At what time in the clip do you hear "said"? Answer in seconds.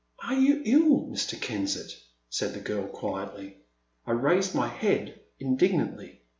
2.27-2.55